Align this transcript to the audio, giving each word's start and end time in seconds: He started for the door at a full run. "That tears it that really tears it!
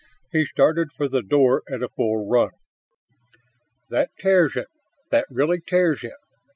He 0.31 0.45
started 0.45 0.89
for 0.91 1.07
the 1.07 1.21
door 1.21 1.61
at 1.71 1.83
a 1.83 1.89
full 1.89 2.27
run. 2.27 2.49
"That 3.91 4.09
tears 4.19 4.55
it 4.55 4.65
that 5.11 5.27
really 5.29 5.61
tears 5.61 6.03
it! 6.03 6.13